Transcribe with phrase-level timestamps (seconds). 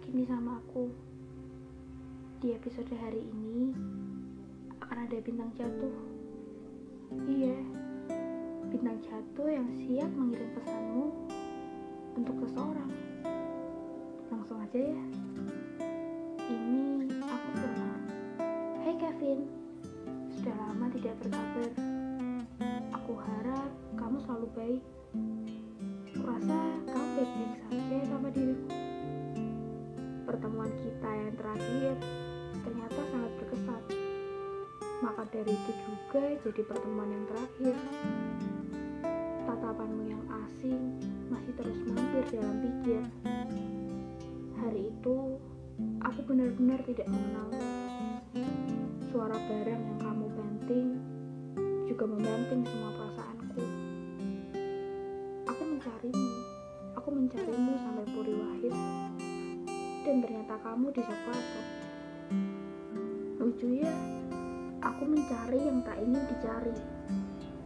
[0.00, 0.88] lagi nih sama aku.
[2.40, 3.68] Di episode hari ini
[4.80, 5.92] akan ada bintang jatuh.
[7.28, 7.52] Iya,
[8.72, 11.04] bintang jatuh yang siap mengirim pesanmu
[12.16, 12.88] untuk seseorang.
[14.32, 15.04] Langsung aja ya.
[16.48, 17.92] Ini aku Firma.
[18.80, 19.52] Hai Kevin,
[20.32, 21.70] sudah lama tidak berkabar.
[22.96, 23.68] Aku harap
[24.00, 24.82] kamu selalu baik.
[26.16, 26.56] Kurasa
[26.88, 28.69] kamu baik-baik saja sama diriku.
[35.40, 37.72] Dari itu juga jadi pertemuan yang terakhir.
[39.48, 41.00] Tatapanmu yang asing
[41.32, 43.00] masih terus mampir dalam pikir.
[44.60, 45.16] Hari itu,
[46.04, 47.72] aku benar-benar tidak mengenalmu.
[49.08, 50.88] Suara barang yang kamu banting
[51.88, 53.64] juga membanting semua perasaanku.
[55.48, 56.32] Aku mencarimu,
[57.00, 58.74] aku mencarimu sampai Puri Wahid,
[60.04, 61.62] dan ternyata kamu di Soekarno.
[63.40, 64.19] Lucu ya,
[64.80, 66.74] aku mencari yang tak ingin dicari.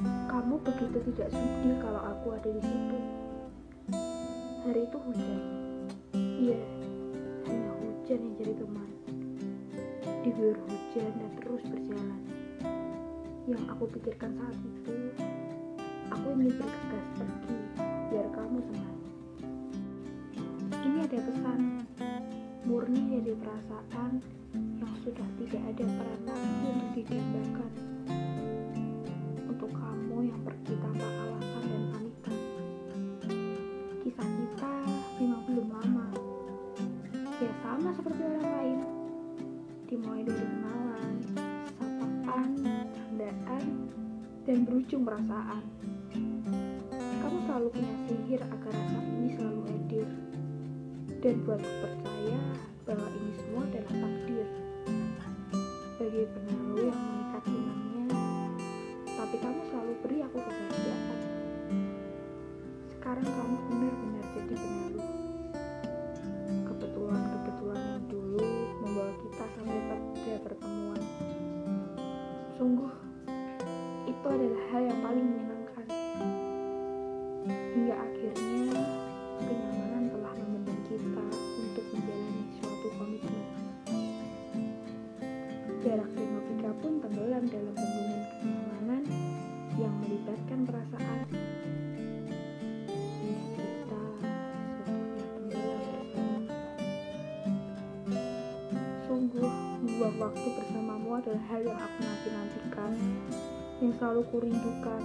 [0.00, 2.98] Kamu begitu tidak sudi kalau aku ada di situ.
[4.64, 5.40] Hari itu hujan.
[6.16, 6.60] Iya,
[7.50, 8.90] hanya hujan yang jadi teman.
[10.24, 12.22] Diguyur hujan dan terus berjalan.
[13.50, 14.94] Yang aku pikirkan saat itu,
[16.14, 17.56] aku ingin bergegas pergi
[18.10, 18.98] biar kamu senang.
[20.80, 21.69] Ini ada pesan
[22.70, 24.22] murni dari perasaan
[24.54, 27.70] yang sudah tidak ada peran lagi untuk digambarkan.
[29.50, 32.36] Untuk kamu yang pergi tanpa alasan dan pamitan.
[34.06, 34.74] Kisah kita
[35.18, 36.06] memang belum lama.
[37.42, 38.78] Ya sama seperti orang lain.
[39.90, 41.14] Dimulai dari kenalan,
[41.74, 42.50] sapaan,
[42.94, 43.64] candaan,
[44.46, 45.66] dan berujung perasaan.
[47.18, 50.06] Kamu selalu punya sihir agar rasa ini selalu hadir.
[51.20, 52.40] Dan buatku percaya
[52.88, 54.48] bahwa ini semua adalah takdir.
[56.00, 58.08] Bagi penaruh yang mengikat benangnya,
[59.04, 61.20] tapi kamu selalu beri aku kebahagiaan.
[62.88, 65.12] Sekarang kamu benar-benar jadi penaruh.
[66.72, 68.48] Kebetulan-kebetulan yang dulu
[68.80, 71.02] membawa kita sampai pada pertemuan.
[72.56, 72.92] Sungguh,
[74.08, 75.49] itu adalah hal yang paling menyenangkan.
[100.20, 102.92] Waktu bersamamu adalah hal yang aku nanti-nantikan,
[103.80, 105.02] yang selalu kurindukan.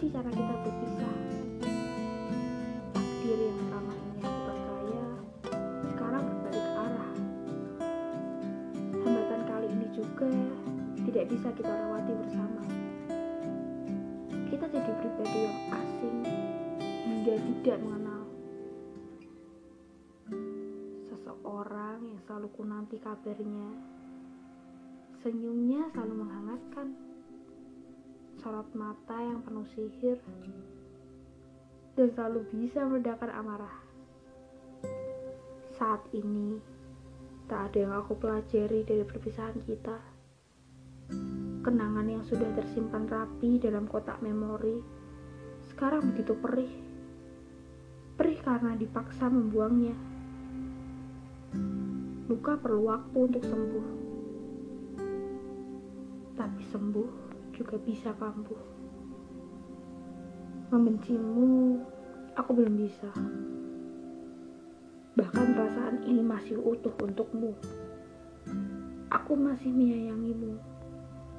[0.00, 1.16] Benci cara kita berpisah.
[2.96, 5.04] Takdir yang selama ini aku percaya
[5.92, 7.12] sekarang berbalik arah.
[8.96, 10.32] Hambatan kali ini juga
[11.04, 12.64] tidak bisa kita lewati bersama.
[14.48, 16.16] Kita jadi pribadi yang asing
[16.80, 18.22] hingga tidak mengenal.
[21.12, 23.68] Seseorang yang selalu ku nanti kabarnya.
[25.20, 27.09] Senyumnya selalu menghangatkan.
[28.40, 30.16] Sorot mata yang penuh sihir
[31.92, 33.76] dan selalu bisa meredakan amarah.
[35.76, 36.56] Saat ini,
[37.44, 40.00] tak ada yang aku pelajari dari perpisahan kita.
[41.60, 44.80] Kenangan yang sudah tersimpan rapi dalam kotak memori,
[45.68, 46.72] sekarang begitu perih.
[48.16, 49.96] Perih karena dipaksa membuangnya.
[52.24, 53.86] Luka perlu waktu untuk sembuh.
[56.40, 57.29] Tapi sembuh
[57.60, 58.56] juga bisa kambuh.
[60.72, 61.76] Membencimu,
[62.32, 63.12] aku belum bisa.
[65.12, 67.52] Bahkan perasaan ini masih utuh untukmu.
[69.12, 70.56] Aku masih menyayangimu.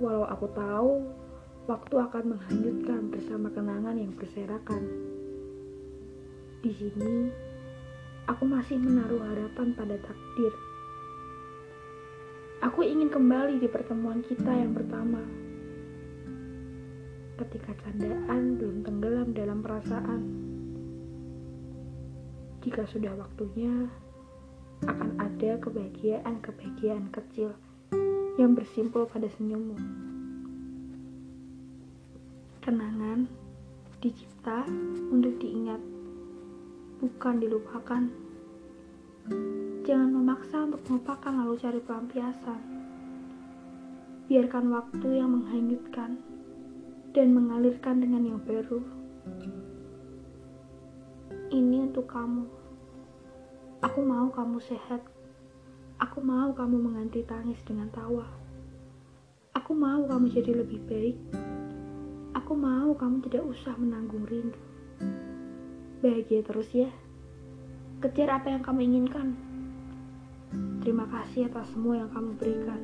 [0.00, 1.04] Walau aku tahu
[1.68, 4.88] waktu akan menghanyutkan bersama kenangan yang berserakan.
[6.64, 7.28] Di sini,
[8.24, 10.52] aku masih menaruh harapan pada takdir.
[12.64, 15.45] Aku ingin kembali di pertemuan kita yang pertama.
[17.36, 20.20] Ketika candaan belum tenggelam dalam perasaan.
[22.64, 23.92] Jika sudah waktunya,
[24.88, 27.52] akan ada kebahagiaan-kebahagiaan kecil
[28.40, 29.76] yang bersimpul pada senyummu.
[32.64, 33.28] Kenangan
[34.00, 34.64] dicipta
[35.12, 35.80] untuk diingat,
[37.04, 38.02] bukan dilupakan.
[39.84, 42.60] Jangan memaksa untuk melupakan lalu cari pelampiasan.
[44.26, 46.35] Biarkan waktu yang menghanyutkan
[47.16, 48.84] dan mengalirkan dengan yang baru.
[51.48, 52.44] Ini untuk kamu.
[53.80, 55.00] Aku mau kamu sehat.
[55.96, 58.28] Aku mau kamu mengganti tangis dengan tawa.
[59.56, 61.16] Aku mau kamu jadi lebih baik.
[62.36, 64.60] Aku mau kamu tidak usah menanggung rindu.
[66.04, 66.92] Bahagia terus ya.
[68.04, 69.32] Kejar apa yang kamu inginkan.
[70.84, 72.80] Terima kasih atas semua yang kamu berikan.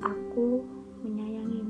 [0.00, 0.64] Aku
[1.04, 1.69] menyayangi